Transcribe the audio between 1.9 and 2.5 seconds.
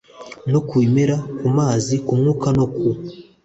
ku mwuka